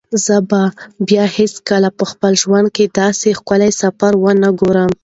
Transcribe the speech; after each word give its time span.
زه 0.25 0.35
به 0.49 0.61
بیا 1.07 1.25
هیڅکله 1.37 1.89
په 1.97 2.03
خپل 2.11 2.31
ژوند 2.41 2.67
کې 2.75 2.85
داسې 2.99 3.27
ښکلی 3.39 3.71
سفر 3.81 4.11
ونه 4.23 4.49
ګورم. 4.59 4.91